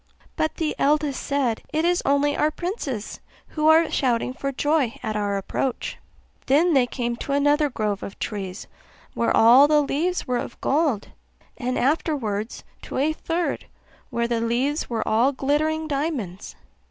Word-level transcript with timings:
But 0.35 0.55
the 0.55 0.75
eldest 0.79 1.21
said, 1.21 1.61
'It 1.71 1.85
is 1.85 2.01
only 2.05 2.35
our 2.35 2.49
princes, 2.49 3.19
who 3.49 3.67
are 3.67 3.91
shouting 3.91 4.33
for 4.33 4.51
joy 4.51 4.97
at 5.03 5.15
our 5.15 5.37
approach.' 5.37 5.99
Then 6.47 6.73
they 6.73 6.87
came 6.87 7.15
to 7.17 7.33
another 7.33 7.69
grove 7.69 8.01
of 8.01 8.17
trees, 8.17 8.65
where 9.13 9.37
all 9.37 9.67
the 9.67 9.81
leaves 9.83 10.25
were 10.25 10.39
of 10.39 10.59
gold; 10.59 11.09
and 11.55 11.77
afterwards 11.77 12.63
to 12.81 12.97
a 12.97 13.13
third, 13.13 13.67
where 14.09 14.27
the 14.27 14.41
leaves 14.41 14.89
were 14.89 15.07
all 15.07 15.31
glittering 15.33 15.87
diamonds. 15.87 16.55